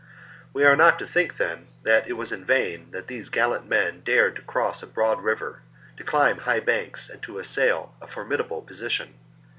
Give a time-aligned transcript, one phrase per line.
[0.51, 4.01] We are not to think, then, that it was in vain that these gallant men
[4.03, 5.61] dared to cross a broad river,
[5.95, 9.13] to climb high banks, and to assail a formidable position.